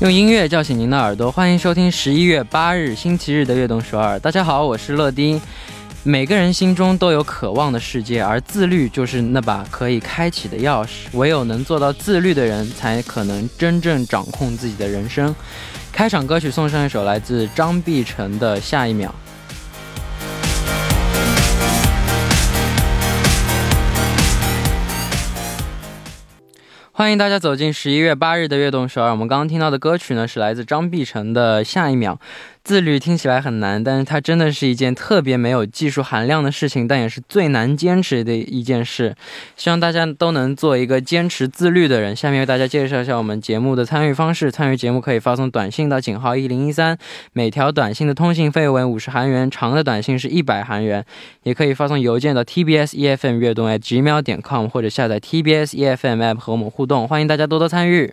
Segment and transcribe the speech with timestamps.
[0.00, 4.14] 用音乐叫醒您的耳朵，欢迎收听十一月八日星期日的《悦动首尔》。
[4.20, 5.40] 大家好，我是乐丁。
[6.04, 11.08] 每个人心中都有渴望的世界，而自律就是那把可以开启的钥匙。
[11.14, 15.34] 唯有能做到自律的人，才可能真正掌控自己的人生。
[15.90, 19.12] 开场歌曲送上一首来自张碧晨的《下一秒》。
[26.98, 29.12] 欢迎大家走进十一月八日的悦动首尔。
[29.12, 32.18] 我们刚刚听到的歌曲呢，是来自张碧晨的《下一秒》。
[32.68, 39.16] 自律听起来很难，但是它真的是一件特别没有技术含量的事情，但也是最难坚持的一件事。
[39.56, 42.14] 希望大家都能做一个坚持自律的人。
[42.14, 46.98] 下面为大家介绍一下我们节目的参与方式：参与节目可以发送短信到井号一零一三，
[47.32, 51.02] 每条短信的通信费为五十韩元，长的短信是一百韩元。
[51.44, 57.08] 也可以发送邮件到 tbs efm 悦动 at 秒点 com，或者下载 tbs efm app 和我们互动。
[57.08, 58.12] 欢迎大家多多参与。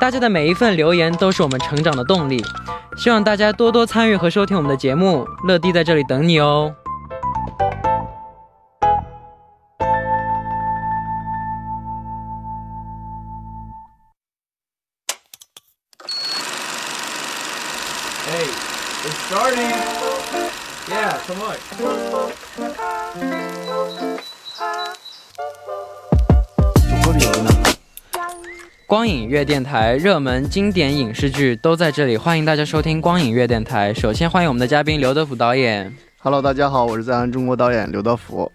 [0.00, 2.42] 大家的每一份留言都是我们成长的动力。
[2.96, 6.72] 希望大家多多参与和收听我们的节目，乐迪在这里等你哦。
[18.26, 18.46] Hey,
[19.04, 19.74] it's starting.
[20.88, 22.47] Yeah, come on.
[28.88, 33.92] 光影乐电台热门经典影视剧都在这里，欢迎大家收听光影乐电台。
[33.92, 35.94] 首先欢迎我们的嘉宾刘德福导演。
[36.20, 38.50] Hello，大家好，我是在岸中国导演刘德福。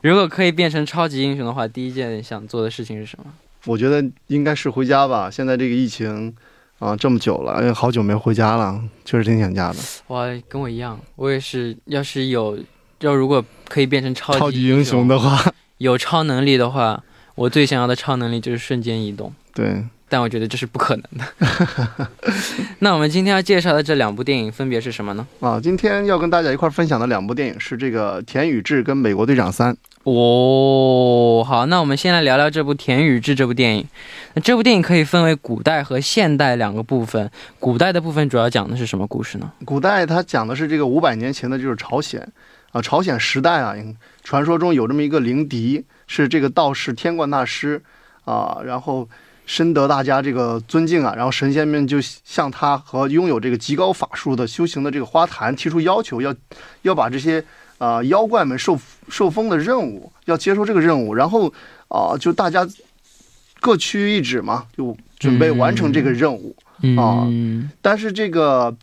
[0.00, 3.26] 如果可以变成超级英雄的话，第一件想做的事情是什么？
[3.66, 5.30] 我觉得应该是回家吧。
[5.30, 6.34] 现在这个疫情
[6.78, 9.78] 啊这么久了，因为好久没回家了，确实挺想家的。
[10.06, 11.76] 哇，跟我一样，我也是。
[11.84, 12.58] 要是有，
[13.00, 17.04] 要如果可以变成超级英雄的话，有超能力的话，
[17.34, 19.32] 我最想要的超能力就是瞬间移动。
[19.54, 22.08] 对，但我觉得这是不可能的。
[22.80, 25.26] 那我们今天要介绍的这两部电影分别是什么呢？
[25.40, 29.74] 啊，今天要跟大家一块儿分享的两部电影是这个《田宇智》跟《美国队长三》。
[30.04, 33.86] 哦，好，那我们先来聊聊这部《田宇智》这部电影。
[34.34, 37.30] 那这部电影可以分为古代和现代两个部分。
[37.60, 39.52] 古代的部分主要讲的是什么故事呢？
[39.64, 42.26] 古代它讲的是这个五百年前的，就是朝鲜
[42.72, 43.74] 啊，朝鲜时代啊，
[44.24, 47.82] 传说中有这么一个灵敌，是这个道士天冠大师
[48.24, 49.08] 啊，然后。
[49.44, 56.32] 深得大家这个尊敬啊，然后神仙们就向他和拥有这个极高法术的修行的这个花坛提出要求，要
[56.82, 57.40] 要把这些
[57.76, 58.78] 啊、呃、妖怪们受
[59.08, 61.48] 受封的任务要接受这个任务，然后
[61.88, 62.66] 啊、呃、就大家
[63.60, 66.54] 各区一指嘛，就准备完成这个任务
[66.96, 67.68] 啊、嗯。
[67.82, 68.74] 但是这个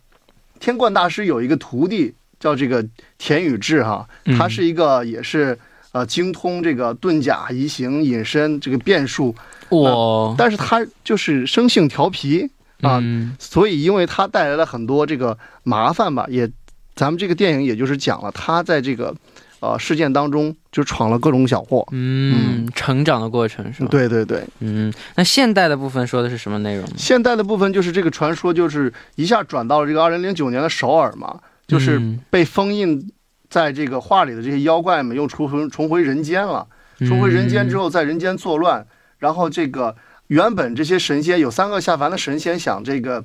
[0.60, 2.86] 天冠大师有一个徒弟叫这个
[3.18, 4.08] 田宇智哈，
[4.38, 5.58] 他是一个也是
[5.92, 9.36] 呃精通这个遁甲、移形、隐身这个变术。
[9.70, 12.50] 我、呃，但是他就是生性调皮
[12.82, 16.50] 啊，嗯、所以因为他带来了很多这个麻烦吧，也，
[16.96, 19.14] 咱们这个电影也就是讲了他在这个，
[19.60, 23.90] 呃事件当中就闯了各种小祸，嗯，嗯成长的过程是吧？
[23.92, 26.88] 对对对，嗯，那现代的部分说的是什么内容？
[26.98, 32.02] 现代的部分就是这个传说，就是一下转到了这个二零零九年的首尔嘛，就是
[32.32, 33.12] 被封印
[33.50, 36.68] 在这个画里的这些妖怪们又重回重回人间了，
[37.00, 38.86] 重回人间之后在人间作乱。
[39.18, 39.96] 然后这个
[40.28, 43.24] 原本这些神仙有三个下凡的神仙想这个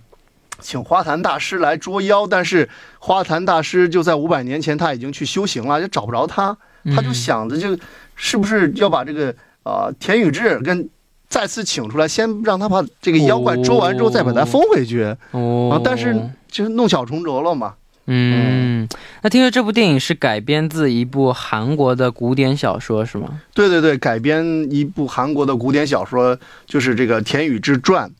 [0.61, 2.69] 请花坛大师来捉妖，但是
[2.99, 6.57] 花坛大师就在五百年前他已经去修行了，就找不着他，
[6.95, 7.79] 他就想着就
[8.17, 9.35] 是不是要把这个
[9.65, 10.89] 呃田宇智跟
[11.29, 15.05] 再次请出来，先让他把这个妖怪捉完之后再把他封回去。
[15.33, 16.15] 哦，啊，但是
[16.49, 17.75] 就是弄巧成拙了嘛。
[18.07, 18.87] 嗯，
[19.23, 23.41] 那听说这部电影是改编自一部韩国的古典小说，是吗？
[23.55, 28.11] 对对对，改编一部韩国的古典小说，就是这个《田宇之传》。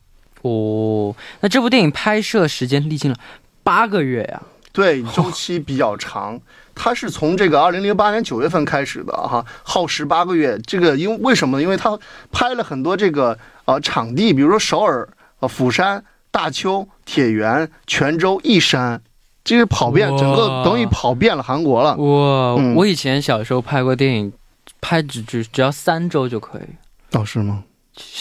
[0.41, 3.17] 哦，那这部电影拍摄时间历经了
[3.61, 4.73] 八个月呀、啊？
[4.73, 6.39] 对，周期比较长。
[6.73, 10.59] 它是从这个二零零八年九月份开始的哈，耗时八个月。
[10.65, 11.63] 这个因为为什么呢？
[11.63, 11.97] 因为它
[12.31, 15.07] 拍了很多这个呃场地，比如说首尔、
[15.39, 18.99] 呃釜山、大邱、铁原、泉州、义山。
[19.45, 21.95] 这是跑遍整个，等于跑遍了韩国了。
[21.95, 22.55] 哇！
[22.59, 24.33] 嗯、我以前小时候拍过电影，
[24.81, 26.63] 拍只只只要三周就可以。
[27.15, 27.63] 哦，是吗？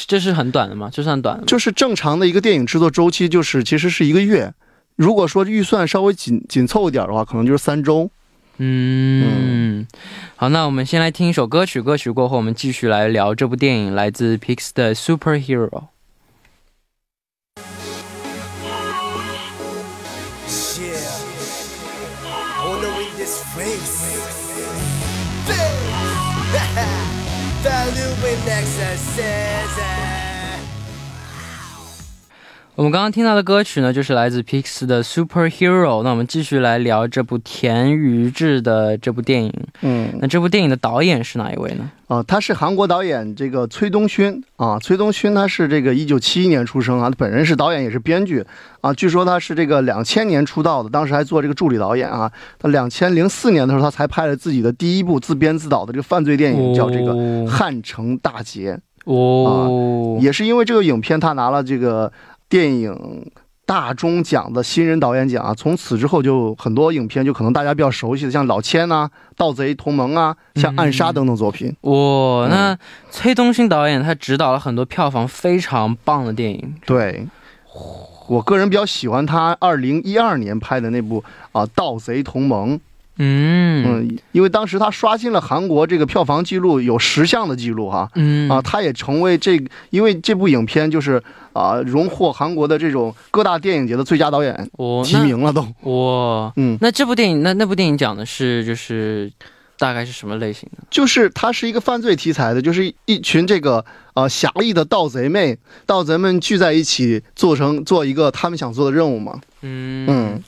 [0.06, 0.90] 这是很短的吗？
[0.92, 1.46] 这算短的？
[1.46, 4.52] 就是正常的一个电影制作周期，就是其实是一个月，
[4.96, 8.10] 如果说预算稍微紧紧凑一点的话，可能就是三周。
[8.58, 9.84] 嗯，
[10.36, 15.84] 好，那我们先来听一首歌曲，歌曲过后我们继续来聊这部电影，来自 Pix 的 Superhero。
[28.46, 28.93] next uh,
[32.76, 36.02] 我们刚刚听到的歌曲呢，就是来自 Pix 的 Superhero。
[36.02, 39.52] 那我们继续来聊这部田宇智的这部电影。
[39.82, 41.88] 嗯，那这部电影的导演是哪一位呢？
[42.08, 44.76] 啊，他是韩国导演，这个崔东勋啊。
[44.80, 48.44] 崔东勋他是这个一九七一年出生啊，他本人是导演也是编剧
[48.80, 48.92] 啊。
[48.92, 52.32] 据说他是这个两千年出道的，当时还做这个助理导演啊。
[52.58, 57.12] 他两千零四年的时候，他才拍了自己的第一部自编自导的这个犯罪电影，叫这个
[57.46, 58.80] 《汉城大劫》
[59.12, 60.18] 哦。
[60.20, 62.10] 也是因为这个影片，他拿了这个。
[62.54, 63.32] 电影
[63.66, 71.74] 大中奖的新人导演奖啊，从此之后就很多影片，就可能大家比较熟悉的，像《老千》呐，《盗贼同盟》啊，像《暗杀》等等作品。
[71.80, 72.78] 哇，那
[73.10, 76.76] 崔东勋导演他指导了很多票房非常棒的电影。
[76.86, 77.26] 对，
[78.28, 82.78] 我个人比较喜欢他二零一二年拍的那部啊，《盗贼同盟》。
[83.16, 88.10] 嗯嗯，因为当时他刷新了韩国这个票房记录，有十项的记录哈。
[88.16, 89.56] 嗯啊，他也成为这，
[89.90, 91.22] 因为这部影片就是
[91.52, 94.68] 啊，荣获韩国的这种各大电影节的最佳导演
[95.04, 95.62] 提名了都。
[95.82, 99.30] 哇，嗯，那这部电影，那那部电影讲的是就是
[99.78, 100.82] 大概是什么类型的？
[100.90, 103.84] 就是它是一个犯罪题材的，就是一群这个
[104.14, 105.56] 呃侠义的盗贼妹，
[105.86, 109.38] 盗贼们聚在一起做成做一个他们想做的任务嘛。
[109.62, 110.42] 嗯嗯。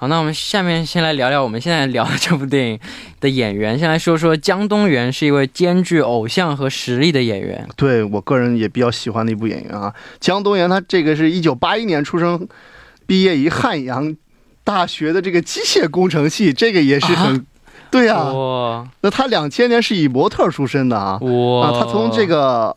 [0.00, 2.80] 好，那我们下面先来聊聊我们现在聊的这部电影
[3.20, 3.78] 的演员。
[3.78, 7.68] 先来说说江东元是一位兼具偶像和实力的演员。
[7.76, 12.48] 对我个人也比较喜欢的一部演员啊，江东元他这个是一九八一年出生，
[13.06, 14.16] 毕业于汉阳
[14.64, 17.44] 大学的这个机械工程系，这个也是很，
[17.90, 18.22] 对呀。
[18.32, 18.88] 哇。
[19.02, 21.18] 那他两千年是以模特出身的啊。
[21.18, 21.66] 哇。
[21.66, 22.74] 啊，他从这个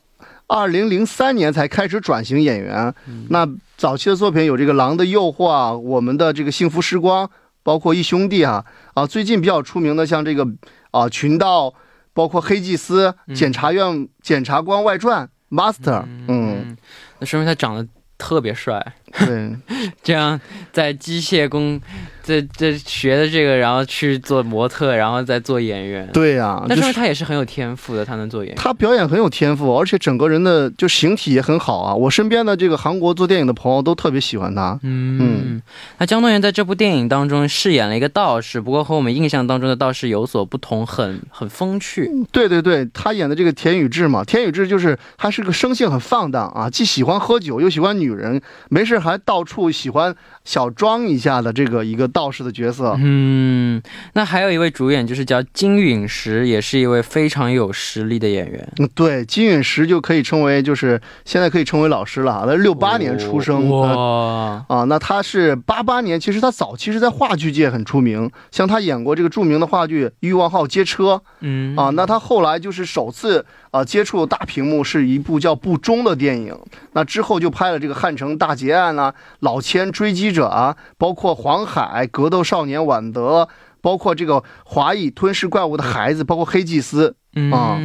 [0.47, 2.93] 二零零三年才开始转型演员。
[3.29, 3.47] 那。
[3.75, 7.27] 早期的作品有这个《狼的诱惑》啊，我们的这个《幸福时光》，
[7.63, 8.63] 包括《一兄弟》啊
[8.93, 10.45] 啊，最近比较出名的像这个
[10.91, 11.67] 啊《群盗》，
[12.13, 16.77] 包括《黑祭司》《检察院检察官外传》Master，嗯，
[17.19, 17.85] 那说明他长得
[18.17, 18.93] 特别帅。
[19.25, 19.53] 对，
[20.01, 20.39] 这样
[20.71, 21.81] 在机械工。
[22.23, 26.09] 这这学的这个，然后去做模特，然后再做演员。
[26.13, 28.57] 对呀，那说明他也是很有天赋的，他能做演员。
[28.57, 31.93] 他表演很有天赋，而且整个人的就形体也很好啊。
[31.93, 34.79] 我身边的这个韩国做电影的朋友都特别喜欢他。
[34.83, 35.61] 嗯嗯。
[35.97, 42.09] 那姜东元在这部电影当中饰演了一个道士，不过和我们印象当中的道士有所不同，很很风趣。
[42.31, 50.15] 对对对，他演的这个田宇智嘛，田宇智就是他是个生性很放荡啊，既喜欢喝酒又喜欢女人，没事还到处喜欢
[50.45, 52.12] 小装一下的这个一个。
[52.13, 53.81] 道士的角色，嗯，
[54.13, 58.65] 那还有一位主演就是叫金陨石，也是一位非常有实力的演员。
[58.77, 62.45] 嗯，对，金陨石就可以称为，就是现在可以称为老师了。
[62.45, 73.45] 他是六八年出生，哇啊，那他是八八年，其实他早期是在话剧界很出名，像他演过这个著名的话剧《欲望号街车》，嗯啊，那他后来就是首次。
[73.73, 76.55] 啊，接触大屏幕是一部叫《不忠》的电影，
[76.91, 83.41] 那之后就拍了这个《汉城大劫案》啊，《老千追击者》啊，包括《黄海》《格斗少年晚德》，
[83.81, 87.15] 包括这个《华裔吞噬怪物的孩子》，包括《黑祭司》
[87.55, 87.79] 啊。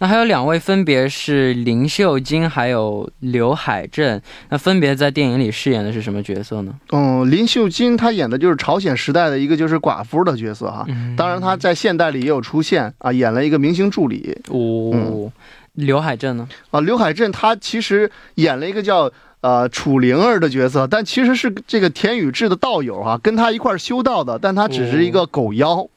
[0.00, 6.72] 那还有两位，分别是林秀晶还有刘海镇，那分别在电影里饰演的是什么角色呢？
[6.92, 10.86] 嗯，林秀晶她演的就是朝鲜时代的一个就是寡妇的角色哈，
[11.16, 14.38] 当然她在现代里也有出现啊，演了一个明星助理。
[14.48, 15.32] 哦，
[15.74, 16.48] 刘海镇呢？
[16.70, 25.88] 啊，刘海镇他其实演了一个叫呃楚灵儿的角色，但其实是这个田宇智的道友哈，跟他一块修道的，但他只是一个狗妖。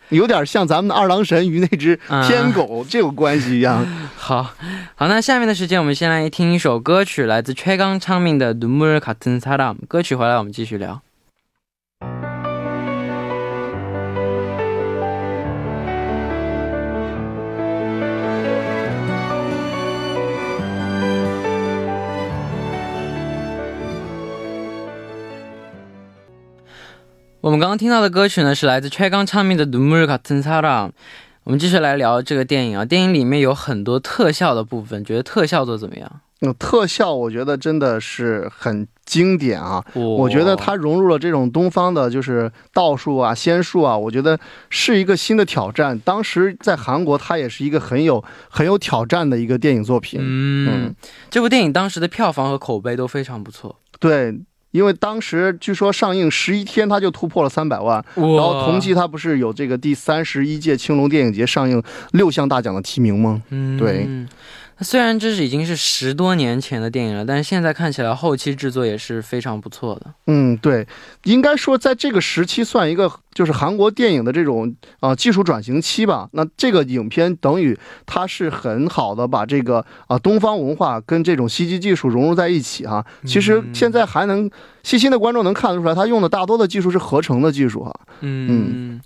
[0.09, 3.85] 有点像咱们的二郎神与那只天狗这个关系一样。
[4.15, 4.43] 好，
[4.95, 9.75] 好，那下面的时间我们先来听一首歌曲，来自최강창민的《눈물같은사 람》。
[9.87, 11.01] 歌曲回来我们继续聊。
[27.41, 30.89] 我们刚刚听到的歌曲呢，是来自최강창민的《눈물같은사 람》。
[31.43, 36.21] 我们继续来聊这个电影啊，电影里面有很多特效的部分，觉得特效做怎么样？
[36.39, 39.83] 嗯，特效我觉得真的是很经典啊。
[39.93, 45.99] 我觉得它融入了这种东方的，就是道术啊、仙术啊，我觉得是一个新的挑战。
[45.99, 50.21] 当时在韩国，它也是一个很有很有挑战的一个电影作品。
[50.23, 50.95] 嗯，
[51.29, 53.77] 这部电影当时的票房和口碑都非常不错。
[53.99, 54.33] 对。
[54.70, 58.04] 因为当时据说上映十一天，它就突破了三百万。
[58.14, 61.82] 然后同期它不是有这个第三十一届青龙电影节上映
[62.12, 63.42] 六项大奖的提名吗？
[63.50, 64.06] 嗯，对。
[64.80, 70.14] 虽然这是已经是十多年前的电影了，但是现在看起来后期制作也是非常不错的。
[70.28, 70.86] 嗯，对，
[71.24, 76.28] 应该说在这个时期算一个就是韩国电影的这种啊技术转型期吧。
[76.32, 83.04] 那这个影片等于它是很好的把这个啊东方文化跟这种 CG 技术融入在一起哈。
[83.26, 84.48] 其实现在还能
[84.84, 87.92] 细心的观众能看得出来，他用的大多的技术是合成的技术哈。
[88.20, 89.00] 嗯，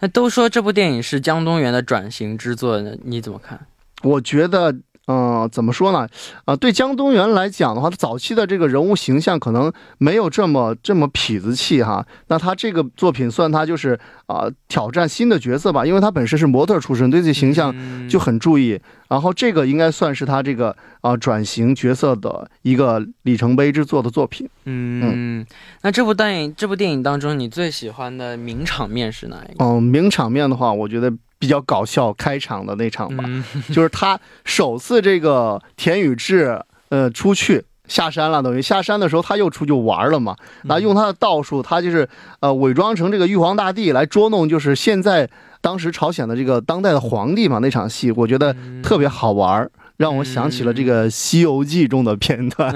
[0.00, 3.66] 那都说这部电影是江东元的转型之作，你怎么看？
[4.02, 4.74] 我觉得。
[5.08, 6.06] 嗯，怎么说呢？
[6.44, 12.06] 啊，对江东元来讲的话，他早期的这个人物形象可能没有这么这么痞子气哈。
[12.26, 17.74] 那他这个作品算他就是啊挑战新的角色吧，因为他本身是模特出身，对自己形象
[18.06, 18.78] 就很注意。
[19.08, 24.46] 然后这个应该算是他这个啊转型角色的一个里程碑之作的作品。
[24.66, 25.46] 嗯，
[25.80, 29.64] 那这部电影这部电影当中，你最喜欢的名场面是哪一个？
[29.64, 31.10] 嗯，名场面的话，我觉得。
[31.38, 33.24] 比较搞笑开场的那场吧，
[33.72, 40.36] 就是他首次这个田宇智呃出去下山了，等于下山的时候他又出去玩了嘛。
[40.64, 42.08] 那用他的道术，他就是
[42.40, 45.28] 呃伪装成这个玉皇大帝来捉弄，就是现在
[45.60, 47.58] 当时朝鲜的这个当代的皇帝嘛。
[47.60, 49.70] 那场戏我觉得特别好玩。
[49.98, 52.72] 让我想起了这个《西游记》中的片段。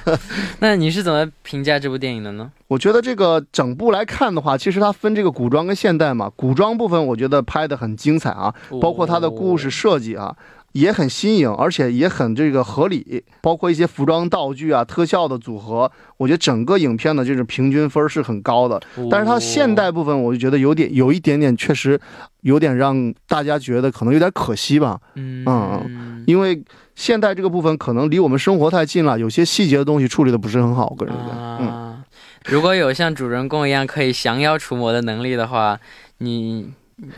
[0.60, 2.50] 那你是怎么评价这部电影的呢？
[2.68, 6.30] 我觉得这个整部来看的话，其实它分这个古装跟现代嘛。
[6.36, 10.36] 古装部分我觉得拍的很精彩啊，包括它的故事设计啊。
[10.72, 18.80] 也很新颖，而且也很这个合理，包括一些服装道具啊、特效的组合，我觉得整个影片的这种平均分是很高的。
[19.10, 21.98] 但是它现代部分，我就觉得有点有一点点，确实
[22.42, 25.00] 有点让大家觉得可能有点可惜吧。
[25.14, 26.62] 嗯嗯，因为
[26.94, 30.90] 现代这个部分可能离我们生活太近了，有些细节的东西处理的不是很好。
[30.90, 32.04] 个人觉得，嗯，
[32.44, 35.80] 如果有像主人公一样可以降妖除魔的能力的话，
[36.18, 36.70] 你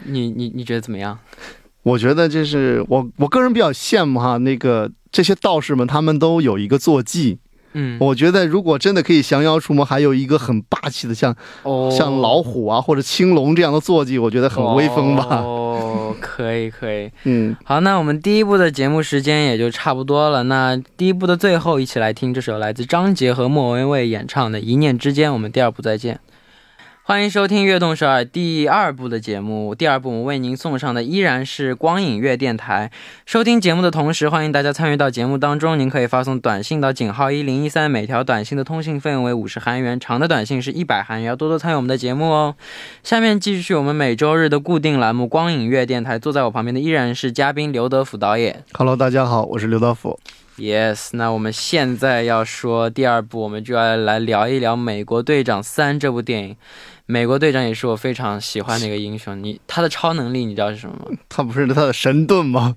[0.05, 1.19] 你你你觉得怎么样？
[1.83, 7.41] 我觉得就是我我个人比较羡慕哈，那个这些道士们他们都有一个坐骑，
[7.73, 11.35] 嗯，我觉得如果真的可以降妖除魔，还有一个很霸气的像
[11.91, 15.25] 像老虎啊或者青龙这样的坐骑，我觉得很威风吧。
[15.37, 20.43] 哦，可以可以， 嗯，好，那我们第一部的节目时间也就差不多了。
[20.45, 25.31] 那第一部的最后，一起来听这首来自张杰和莫文蔚演唱的《一念之间》。
[25.33, 26.19] 我们第二部再见。
[27.11, 29.75] 欢迎收听《悦动首尔》第二部的节目。
[29.75, 32.93] 第二部我们为您送上的依然是光影乐电台。
[33.27, 35.77] 收听节目的同时，欢迎大家参与到节目当中。
[35.77, 41.27] 您可以发送短信到井号一零一三，每条短信的通信费用为五十韩元，长的短信是一百韩元。
[41.27, 42.55] 要多多参与我们的节目哦。
[43.03, 46.17] 下面继续我们每周日的固定栏目《光影乐电台》。
[46.23, 48.63] 坐在我旁边的依然是嘉宾刘德甫导演。
[48.75, 50.17] Hello，大家好，我是刘德甫。
[50.61, 56.57] Yes，那我们现在要说第二部，我们就要来聊一聊《美国队长三》这部电影。
[57.07, 59.43] 美国队长也是我非常喜欢的一个英雄。
[59.43, 61.17] 你他的超能力你知道是什么吗？
[61.31, 62.77] 他不是他的神盾吗？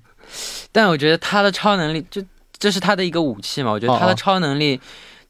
[0.72, 2.24] 但我觉得他的超能力就
[2.58, 3.70] 这是他的一个武器嘛。
[3.70, 4.80] 我觉得他的超能力，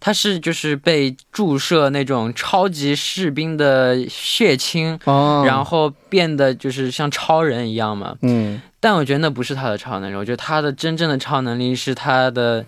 [0.05, 8.15] 他是就是被注射那种超级士兵的血清，然后变得就是像超人一样嘛。
[8.21, 8.61] 嗯。
[8.81, 10.15] 但我觉得那不是他的超能力。
[10.15, 12.63] 我觉得他的真正的超能力是他的，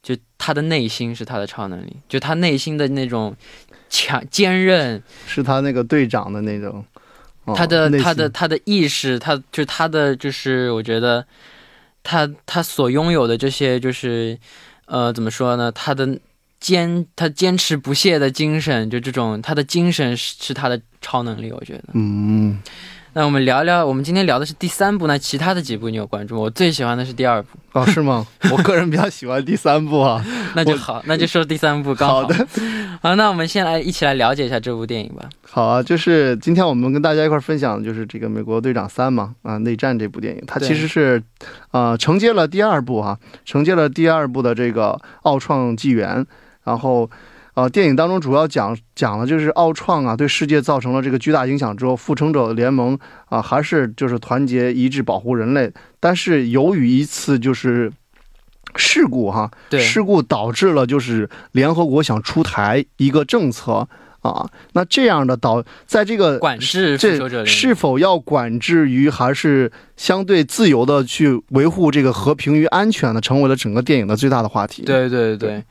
[0.00, 3.36] 就他的内心是他的超能力，就他内心的那种。
[3.88, 6.84] 强坚韧是他那个队长的那种，
[7.54, 11.24] 他的他的他的意识，他就他的就是我觉得
[12.02, 14.36] 他他所拥有的这些就是
[14.86, 15.70] 呃怎么说呢？
[15.70, 16.18] 他的
[16.60, 22.58] 坚他坚持不懈的精神，就这种他的精神是是他的超能力，我觉得嗯。
[23.18, 26.38] 那我们聊聊，我们今天聊的是第三部，那其他的几部你有关注？
[26.38, 28.26] 我最喜欢的是第二部哦，是吗？
[28.52, 30.22] 我个人比较喜欢第三部啊，
[30.54, 32.06] 那就好，那就说第三部刚。
[32.06, 32.34] 好的，
[33.00, 35.26] 好，那我们先来一起来了解一下这部电影吧。
[35.40, 41.22] 好啊，就是今天我们跟大家一块分享的就是这个《美国队长三》嘛，啊，内战这部电影，它其实是，
[41.70, 46.26] 呃，承接了第二部啊，承接了第二部的这个奥创纪元，
[46.66, 47.08] 然后。
[47.56, 52.98] 呃，电影当中主要讲讲的就是奥创啊对世界造成了这个巨大影响之后，复仇者联盟
[53.30, 57.90] 啊还是就是团结一致保护人类，但是由于一次就是
[58.74, 63.88] 事故哈，事故导致了就是联合国想出台一个政策
[64.30, 74.82] 啊，那这样的导在这个管制这是否要管制于还是相对自由的去维护这个和平与安全呢，成为了整个电影的最大的话题。
[74.82, 75.62] 对对对。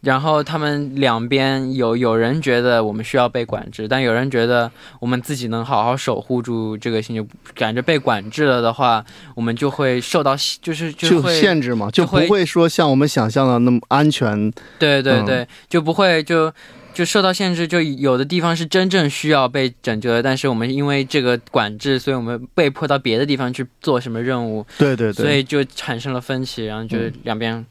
[0.00, 14.48] 然后他们两边有有人觉得我们需要被管制，但有人觉得我们自己能好好守护住这个星球，感觉被管制了的话，我们就会受到就是就会限制嘛，就不会说像我们想象的那么安全。
[14.78, 16.52] 对对对，就不会就。
[16.98, 27.64] 就受到限制，就有的地方是真正需要被拯救的，但是我们因为这个管制，所以我们被迫到别的地方去做什么任务，对对对，所以就产生了分歧，然后就两边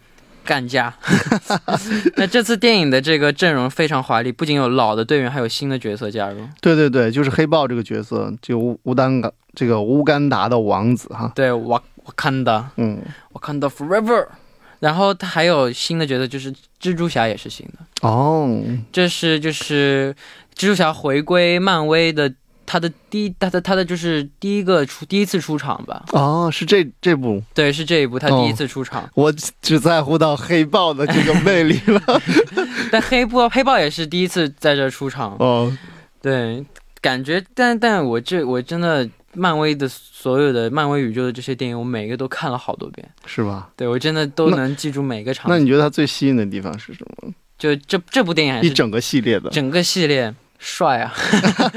[0.45, 0.93] 干架。
[2.15, 6.47] 那这次电影的这个阵容非常华丽，不仅有老的队员，还有新的角色加入。
[6.61, 11.29] 对对对，就是黑豹这个角色，就乌乌丹嘎这个乌干达的王子哈。
[11.35, 13.01] 对，瓦瓦坎达，嗯，
[13.33, 14.25] 瓦坎达 Forever。
[14.79, 18.61] 然后他还有新的角色，就是蜘蛛侠也是新的哦。
[18.91, 20.15] 这是就是
[20.55, 22.31] 蜘蛛侠回归漫威的
[22.65, 26.03] 他的第一他的他的就是第一个出第一次出场吧？
[26.11, 27.41] 哦，是这这部？
[27.53, 29.09] 对，是这一部他第一次出场。
[29.15, 32.01] 我只在乎到黑豹的这个魅力了。
[32.91, 35.75] 但黑豹黑豹也是第一次在这出场哦。
[36.21, 36.65] 对，
[37.01, 39.09] 感觉但但我这我真的。
[39.37, 43.69] 漫威的所有的漫威宇宙的这些电影，我每个都看了好多遍，是吧？
[43.75, 45.55] 对我真的都能记住每个场景。
[45.55, 47.31] 那你觉得它最吸引的地方是什么？
[47.57, 49.49] 就这这部电影还是一整个系列的？
[49.49, 51.13] 整个系列帅啊！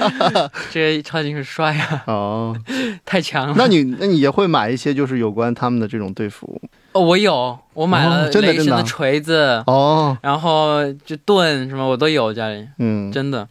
[0.70, 2.04] 这些超级是帅啊！
[2.06, 2.56] 哦，
[3.04, 3.54] 太强了。
[3.56, 6.60] 那你那你也会买一些就是有关他们的这种队服？
[6.92, 13.46] 哦，我有，我买了雷神的锤子哦，然后就盾什么我都有家里，嗯，真的。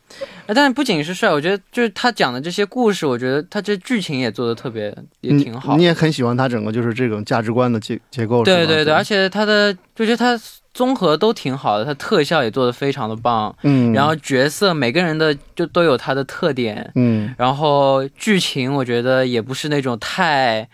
[0.47, 5.77] 但是不仅是帅，我觉得就是他讲的这些故事，我觉得他这剧情也做的特别也挺好。
[5.77, 10.37] 你也很喜欢他整个就是这种价值观的结结构，对对对，而且他的就觉得他
[10.73, 20.67] 综合都挺好的，他特效也做的非常的棒，嗯，然后角色每个人的就都有他的特点，嗯，然后剧情我觉得也不是那种太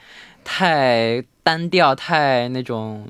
[0.43, 1.23] 太。
[1.45, 3.07] 单调太那种。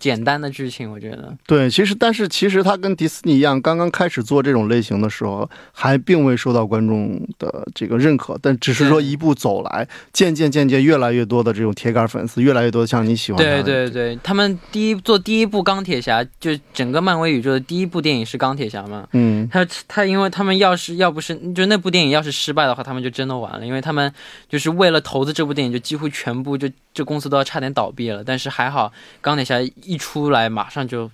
[0.00, 13.40] 简单的剧情，我觉得对，其实但是其实它跟迪士尼一样，刚刚开始做这种类型的时候，还并未受到观众的这个认可，但只是说一步走来，渐渐渐渐越来越多的这种铁杆粉丝，越来越多像你喜欢。
[13.40, 19.06] 对对对，他们第一做第一部钢铁侠，就整个漫威宇宙的第一部电影是钢铁侠嘛？
[19.12, 24.12] 嗯，他他因为他们要是要不是就那部电影要是失败的话，他们就真的完了，因为他们
[24.48, 29.60] 就是为了投资这部电影，就几乎全部就这公司都要差点倒闭了，但是还好钢铁侠。
[29.90, 31.10] 一出来马上就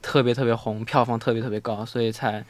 [0.00, 2.42] 特别特别红，票房特别特别高，所以才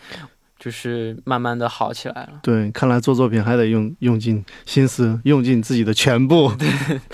[0.56, 2.40] 就是慢慢的好起来了。
[2.42, 6.52] 对，看来做作品还得用用尽心思，用尽自己的全部。
[6.54, 6.68] 对，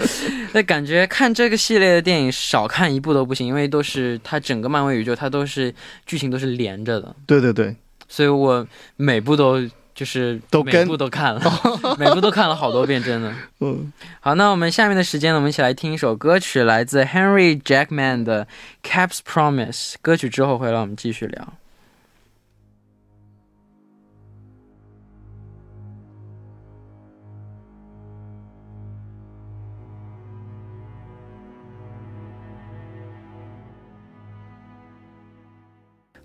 [0.53, 7.17] 那感觉看这个系列的电影少看一部都不行，因为都是它整个漫威宇宙，它都是剧情都是连着的。
[7.27, 7.75] 对对对，
[8.09, 9.67] 所以我每部都。
[9.95, 11.43] 就是都每部都看了，
[11.99, 13.35] 每部都看了好多遍，真的。
[13.61, 18.47] 嗯，好，那我们下面的时间呢，我们一起来听一首歌曲，来自 Henry Jackman 的
[18.83, 19.93] 《Caps Promise》。
[20.01, 21.53] 歌曲之后回来，我们继续聊。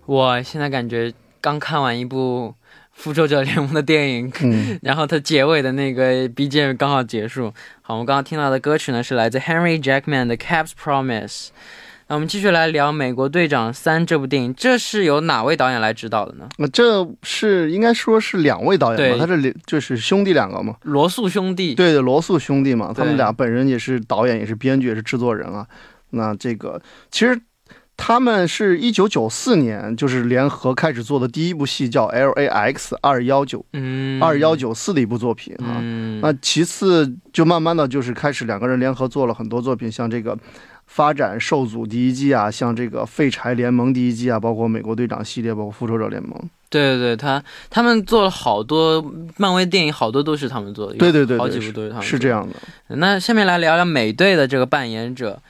[0.06, 2.54] 我现在感觉刚看完一部。
[2.96, 4.32] 复仇者联盟的电影，
[4.82, 7.52] 然后它结尾的那个 BGM 刚好结束。
[7.82, 11.28] 好，我们刚刚听到的歌曲呢是来自 Henry Jackman 的《Caps Promise》。
[12.08, 16.48] 那我们继续来聊《美国队长三》这部电影，这是由哪位导演来指导的呢？
[16.58, 19.26] 那这是应该说是两位导演吧？
[19.26, 20.76] 他这就是兄弟两个嘛？
[20.82, 21.74] 罗素兄弟。
[21.74, 25.66] 对的，罗素兄弟嘛，他们俩本人也是导演，也是编剧，也是制作人啊。
[26.10, 26.80] 那这个
[27.10, 27.40] 其实。
[27.96, 33.64] 他们是一九九四年就是联合开始做的第一部戏，叫 L A X 二幺九，
[34.20, 35.80] 二幺九四的一部作品啊。
[36.20, 40.38] 那其次就慢慢的就是开始两个人联合做了很多作品，像这个
[40.86, 46.38] 发展受阻第一季啊，像这个废柴联盟第一季啊，包括美国队长系列，包括复仇者联盟。
[46.68, 49.02] 对对对，他他们做了好多
[49.38, 50.98] 漫威电影，好多都是他们做的。
[50.98, 52.04] 对对对，好几部都是他们。
[52.04, 52.54] 是这样的。
[52.96, 55.40] 那下面来聊聊美队的这个扮演者。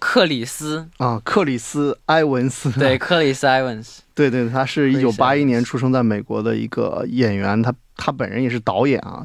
[0.00, 0.88] 克里斯。
[0.96, 9.24] 啊，克里斯埃文斯，对，克里斯埃文斯， 对对，他是一九八一年出生在美国的一个演员，他他本人也是导演啊，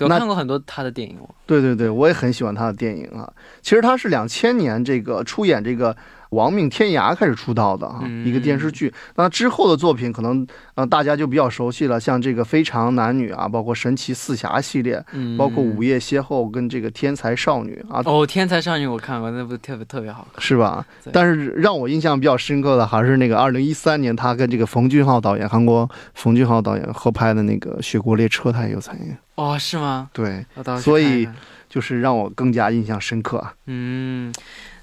[0.00, 3.32] 我看过很多他的电影，对对对，我也很喜欢他的电影啊。
[3.62, 5.96] 其实他是两千年这个出演这个。
[6.34, 8.92] 亡命天涯开始出道的啊，一个电视剧。
[9.16, 15.02] 那之后的作品可能呃大家就比较熟悉了，像这个非常男女啊，包括神奇四侠系列，
[15.38, 18.02] 包括午夜邂逅跟这个天才少女啊。
[18.04, 20.84] 哦，天才少女我看过，那部特别特别好看，是吧？
[21.12, 29.16] 但是让我印象比较深刻的还是那个二零一三年他跟这个冯俊浩导演，韩国冯俊浩导演合拍的那个《雪国列车》，他也有参演。
[29.36, 30.08] 哦，是吗？
[30.12, 30.44] 对，
[30.80, 31.28] 所以
[31.68, 33.44] 就是让我更加印象深刻。
[33.66, 34.32] 嗯。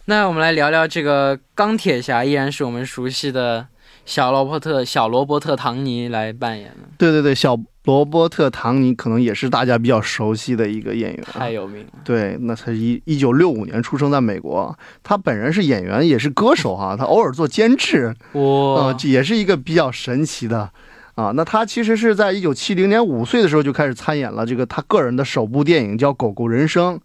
[0.05, 3.67] 那我们来聊聊这个钢铁侠，依然是我们熟悉的
[4.05, 6.89] 小罗伯特小罗伯特唐尼来扮演的。
[6.97, 11.91] 对对对，小罗伯特唐尼可能也是大家比较熟悉的一个演员，太有名了。
[12.03, 20.69] 对，那他一一九六五年出生在美国，他本人是演员，也是歌手哈，他偶尔做监制，哇，这也是一个比较神奇的
[21.15, 26.95] 啊，那他其实是在一九七零年五岁的时候就开始参演了这个他个人的首部电影，叫《狗狗人生》。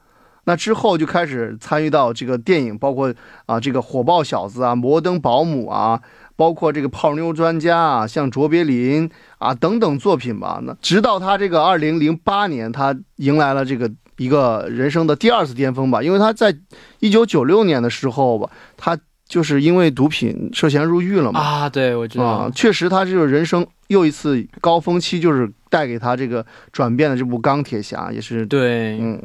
[0.48, 3.12] 那之后就开始参与到这个电影，包括
[3.46, 6.00] 啊这个火爆小子啊、摩登保姆啊，
[6.36, 10.60] 包括这个泡妞专家啊，像卓别林啊等等作品吧。
[10.64, 16.56] 那直到他这个二零零八年，他迎来了这个一个人生的第二次巅峰吧，因为他在
[17.00, 18.96] 一九九六年的时候吧，他
[19.28, 21.40] 就是因为毒品涉嫌入狱了嘛。
[21.40, 29.20] 啊，对，我知道啊，，确实，他就是人生又一次高峰期，就是带给他这个转变的这部《钢铁侠》，也是，对，嗯，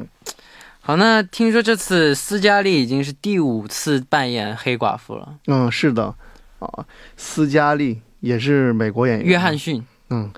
[0.84, 6.12] 好，那听说这次斯嘉丽已经是第五次扮演黑寡妇了，嗯，是的，
[6.58, 6.84] 啊，
[7.16, 10.28] 斯嘉丽也是美国演员，约翰逊，嗯，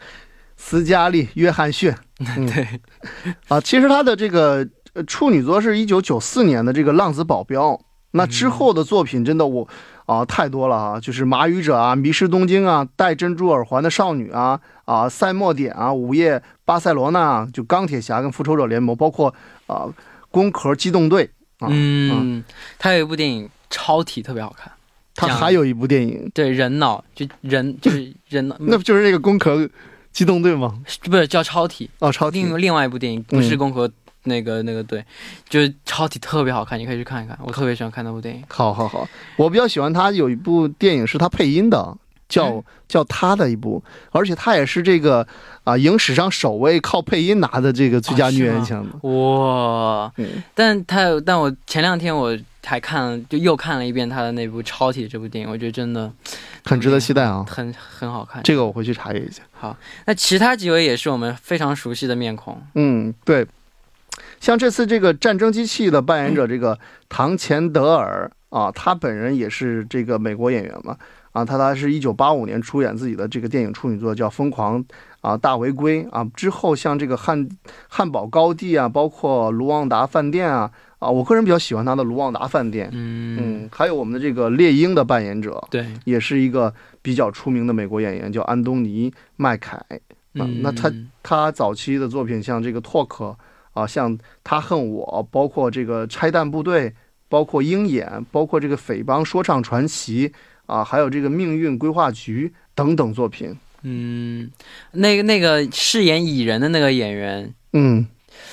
[0.59, 1.95] 斯嘉丽·约翰逊，
[2.37, 2.69] 嗯、对，
[3.49, 7.71] 啊，其实他的这个呃处女作是一九九四年的这个《浪子保镖》，
[8.11, 9.67] 那之后的作品真的我
[10.05, 19.35] 啊太多了啊，就是《马语者》啊，《迷失东京》啊，《戴珍珠耳环的少女》啊，啊，《赛末点》啊，《午夜巴塞罗那》啊，就钢铁侠跟复仇者联盟，包括
[19.67, 19.89] 啊，
[20.35, 22.42] 攻壳机动队啊，嗯，
[22.77, 24.73] 他有一部电影超体特别好看，
[25.14, 29.70] 他还有一部电影，对，人脑就人就是人脑， 那不就是那个工壳
[30.12, 30.83] 机动队吗？
[31.05, 32.42] 不是叫超体，哦，超体。
[32.42, 33.88] 另另外一部电影不是嗯攻壳
[34.25, 35.05] 那个那个对，
[35.49, 38.42] 就是超体特别好看，你可以去看一看，我特别喜欢看那部电影。
[38.49, 41.97] 好好好，我比较喜欢他有一部电影是他配音的，
[42.29, 43.83] 叫、嗯叫他的一部，
[44.13, 45.27] 而且他也是这个
[45.65, 49.09] 啊影史上首位靠配音拿的这个最佳女演员奖的。
[49.09, 50.13] 哇！
[50.19, 56.13] 嗯，但他但我前两天我还看了，就又看了一遍他的那部《超体》这部电影，我觉得真的
[56.65, 57.45] 很值得期待啊！
[57.49, 58.41] 很很好看。
[58.45, 59.43] 这个我回去查阅一下。
[59.53, 62.63] 好，那其他几位也是我们非常熟悉的面孔。
[62.75, 63.45] 嗯，对，
[64.39, 70.97] 像这次这个战争机器的扮演者这个唐钱德尔啊，他本人也是这个美国演员嘛。
[71.35, 74.83] 啊，他他是一九八五年出演自己的这个电影处女作叫《疯狂
[75.20, 77.49] 啊大违规》啊，之后像这个汉
[77.88, 80.70] 汉堡高地啊，包括卢旺达饭店啊
[81.01, 82.88] 啊，我个人比较喜欢他的卢旺达饭店。
[82.92, 89.77] 嗯，嗯，还有我们的这个猎鹰的扮演者，对，也是一个比较出名的美国演员，叫安东尼麦凯。
[90.38, 93.09] 啊那他嗯他早期的作品像这个《Talk》
[93.73, 96.90] 啊，像《他恨我》，包括这个《拆弹部队》，
[97.29, 100.29] 包括《鹰眼》，包括这个《匪帮说唱传奇》
[100.66, 103.55] 啊，还有这个《命运规划局》等等作品。
[103.83, 104.50] 嗯，
[104.92, 108.07] 那个那个饰演蚁人的那个演员，嗯，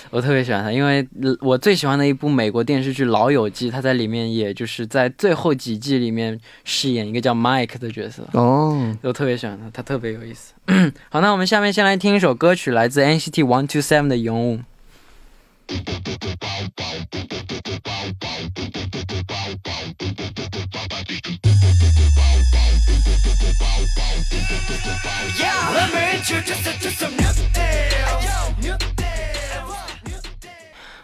[0.09, 8.27] 我特别喜欢他，因为呃我最喜欢的一部美国电视剧《老友记》，他在里面也就是在最后几季里面饰演一个叫 Mike 的角色。
[8.33, 10.53] 哦，我特别喜欢他，他特别有意思。
[11.09, 14.57] 好，那我们下面先来听一首歌曲，来自 NCT One Two Seven 的《勇武》。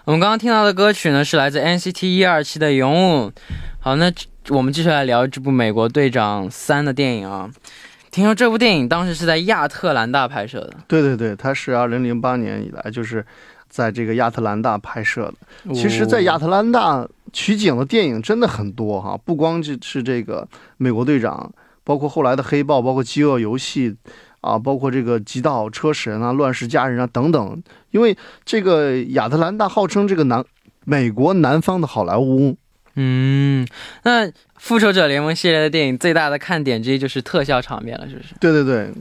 [0.05, 3.29] 我们刚刚听到的歌曲呢，是来自 NCT 一二七的《勇武》。
[3.79, 4.09] 好，那
[4.49, 7.49] 我们继续来聊这部《美国队长三》的电影啊。
[8.09, 13.23] 听说这部电影当时是在亚特兰大拍摄的，对对对，它是二零零八年以来就是
[13.69, 15.73] 在这个亚特兰大拍摄的。
[15.73, 21.51] 其实，在亚特兰大取景的电影真的很多哈，不光是这个美国队长，
[21.88, 23.95] 包括后来的黑豹，包括饥饿游戏
[24.41, 27.63] 啊，包括这个极道车神啊、乱世佳人啊等等。
[27.91, 30.43] 因为这个亚特兰大号称这个南
[30.84, 32.58] 美国南方的好莱坞，
[32.95, 33.65] 嗯，
[34.04, 38.36] 那复仇者联盟系列的电影最大的看点之一就是特效场面了，是不是？
[38.41, 38.91] 对对对。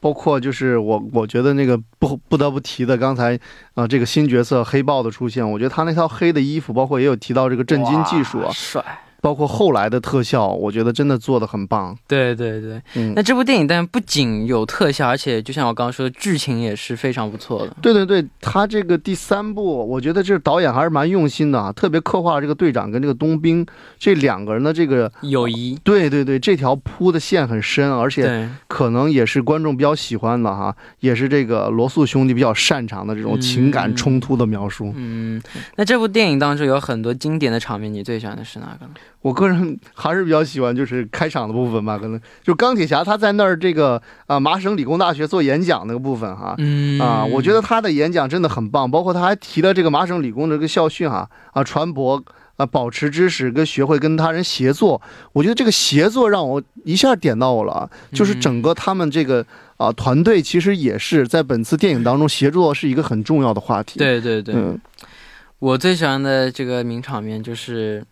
[0.00, 3.36] 包括就是我，我觉得那个不不得不提的，刚才
[3.74, 8.82] 啊、呃这个新角色黑豹的出现，我觉得他那套黑的衣服，包括也有提到这个震惊技术啊，帅！
[9.20, 11.96] 包括后来的特效，我觉得真的做的很棒。
[12.08, 17.76] 对对对，嗯那，这部电影但不仅有特效，而且就像我刚刚说的，剧情也是非常不错的。
[17.82, 23.64] 对对对，他这个第三部，我觉得这导演还是蛮用心的啊，特别刻画了这个队长跟这个冬兵
[23.98, 34.92] 这两个人的这个，友谊，对对对，这条铺的线很深，而且，可能也是观众比较喜欢的哈，也是这个罗素兄弟比较擅长的这种情感冲突的描述。
[34.96, 35.40] 嗯，
[35.76, 38.92] 那这部电影当中有很多经典的场面，你最喜欢的是哪个呢？
[39.22, 52.22] 我个人还是比较喜欢就是开场的部分吧，可能就钢铁侠他在那儿这个啊麻省理工大学做演讲那个部分哈，嗯啊，我觉得他的演讲真的很棒，包括他还提了这个麻省理工的这个校训哈啊，传播
[52.56, 55.00] 啊，保持知识跟学会跟他人协作。
[55.32, 59.44] 我觉得这个协作让我一下点到我了啊，就是整个他们这个
[59.76, 64.80] 啊团队其实也是在本次电影当中协作是一个很重要的话题。，对对对，嗯
[65.58, 68.02] 我最喜欢的这个名场面就是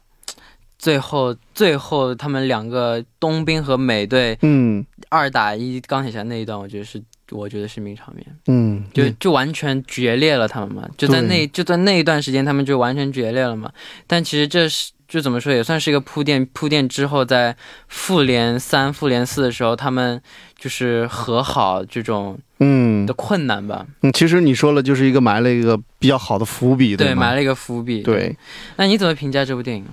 [0.78, 13.70] 最后最后他们两个冬兵和美队嗯二打一钢铁侠那一段，我觉得是我觉得是名场面，嗯，就就完全决裂了他们嘛，就在那就在那一段时间他们就完全决裂了嘛。
[14.06, 17.56] 但其实这是就怎么说也算是一个铺垫，铺垫之后在
[17.88, 20.20] 复联三、复联四的时候他们
[20.56, 23.86] 就是和好这种嗯的困难吧。
[24.02, 27.22] 嗯，其实你说了，就是一个埋了一个比较好的伏笔，对，吗？
[27.22, 28.02] 埋了一个伏笔。
[28.02, 28.36] 对，
[28.76, 29.84] 那你怎么评价这部电影？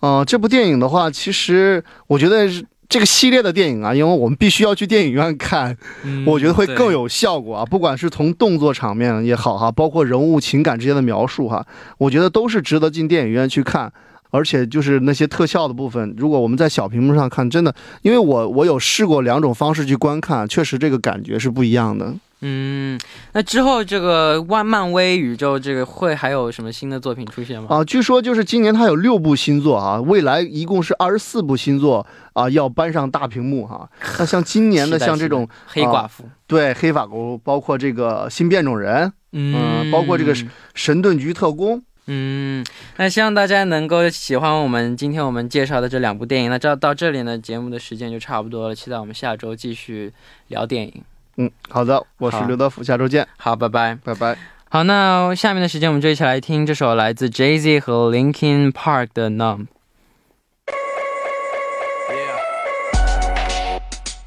[0.00, 7.64] 嗯、这部电影的话，其实我觉得是这个系列的电影啊，因为我们必须要去电影院看，嗯我觉得会更有效果啊。
[7.64, 11.66] 不管是从动作场面也好哈，包括人物情感之间的描述哈，
[11.98, 13.92] 我觉得都是值得进电影院去看。
[14.30, 22.12] 而且就是那些特效的部分，如果我们在小屏幕上看，真的，因为我我有试过两种方式去观看，确实这个感觉是不一样的。
[22.40, 22.98] 嗯，
[23.32, 27.66] 那之后这个万漫威宇宙这个会还有什么新的作品出现吗？
[27.68, 40.32] 啊，据说就是今年它有六部新作啊，未来一共是二十四部新作啊，要搬上大屏幕哈、那像今年的 像这种黑寡妇，对黑寡妇，包括这个新变种人、嗯包括这个
[40.74, 42.64] 神盾局特工，嗯，
[42.98, 46.50] 那希望大家能够喜欢我们今天我们介绍的这两部电影。
[46.50, 50.12] 那这到这里呢，节目的时间就差不多了，期待我们下周继续
[50.46, 51.02] 聊电影。
[51.40, 53.96] 嗯，好的，我是刘德福，下周见，好，拜拜。
[54.04, 54.36] 拜拜。
[54.68, 59.66] 好，那下面的时间我们就一起来听这首来自 Jay Z 和 Linkin Park 的《Numb》。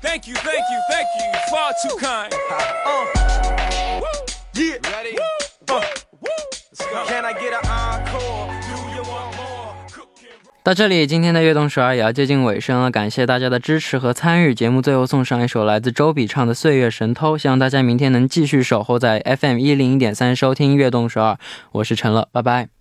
[0.01, 1.31] Thank you, thank you, thank you.
[1.51, 2.33] Far too kind.
[2.33, 3.05] Uh.
[4.53, 4.79] Yeah.
[4.89, 5.17] Ready?
[5.67, 5.77] Woo.
[5.77, 7.05] Uh.
[7.07, 7.53] Can I get
[10.63, 14.53] 到这里，今天的悦动十二也要接近尾声了，感谢大家的支持和参与。
[14.53, 21.35] 节目最后送上一首来自周笔畅的《岁月神偷》，希望大家明天能继续守候在 FM 一零一点三收听悦动十二。
[21.71, 22.80] 我是陈乐，拜拜。